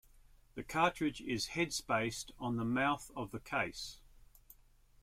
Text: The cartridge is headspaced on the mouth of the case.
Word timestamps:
The 0.55 0.63
cartridge 0.63 1.21
is 1.21 1.49
headspaced 1.49 2.31
on 2.39 2.55
the 2.57 2.65
mouth 2.65 3.11
of 3.15 3.29
the 3.29 3.39
case. 3.39 3.99